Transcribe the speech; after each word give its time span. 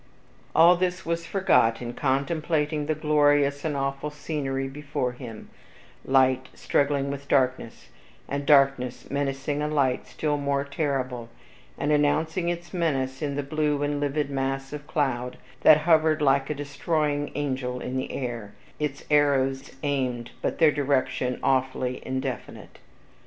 All 0.55 0.75
this 0.77 1.05
was 1.05 1.27
forgot 1.27 1.79
in 1.79 1.93
contemplating 1.93 2.87
the 2.87 2.95
glorious 2.95 3.63
and 3.63 3.77
awful 3.77 4.09
scenery 4.09 4.67
before 4.67 5.11
him, 5.11 5.51
light 6.03 6.49
struggling 6.55 7.11
with 7.11 7.27
darkness, 7.27 7.89
and 8.27 8.43
darkness 8.43 9.11
menacing 9.11 9.61
a 9.61 9.67
light 9.67 10.07
still 10.07 10.37
more 10.37 10.63
terrible, 10.63 11.29
and 11.77 11.91
announcing 11.91 12.49
its 12.49 12.73
menace 12.73 13.21
in 13.21 13.35
the 13.35 13.43
blue 13.43 13.83
and 13.83 13.99
livid 13.99 14.31
mass 14.31 14.73
of 14.73 14.87
cloud 14.87 15.37
that 15.61 15.81
hovered 15.81 16.19
like 16.19 16.49
a 16.49 16.55
destroying 16.55 17.31
angel 17.35 17.79
in 17.79 17.95
the 17.95 18.11
air, 18.11 18.53
its 18.79 19.05
arrows 19.11 19.69
aimed, 19.83 20.31
but 20.41 20.57
their 20.57 20.71
direction 20.71 21.39
awfully 21.43 22.01
indefinite. 22.03 22.79